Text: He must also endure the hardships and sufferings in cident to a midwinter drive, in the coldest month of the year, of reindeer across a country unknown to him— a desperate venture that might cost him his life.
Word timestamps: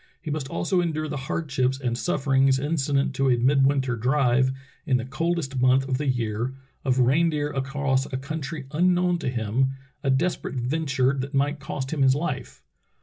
He 0.19 0.31
must 0.31 0.47
also 0.47 0.81
endure 0.81 1.07
the 1.07 1.15
hardships 1.29 1.79
and 1.79 1.95
sufferings 1.95 2.57
in 2.57 2.73
cident 2.73 3.13
to 3.13 3.29
a 3.29 3.37
midwinter 3.37 3.95
drive, 3.95 4.51
in 4.87 4.97
the 4.97 5.05
coldest 5.05 5.61
month 5.61 5.87
of 5.87 5.99
the 5.99 6.07
year, 6.07 6.55
of 6.83 6.97
reindeer 6.97 7.51
across 7.51 8.11
a 8.11 8.17
country 8.17 8.65
unknown 8.71 9.19
to 9.19 9.29
him— 9.29 9.73
a 10.03 10.09
desperate 10.09 10.55
venture 10.55 11.13
that 11.19 11.35
might 11.35 11.59
cost 11.59 11.93
him 11.93 12.01
his 12.01 12.15
life. 12.15 12.63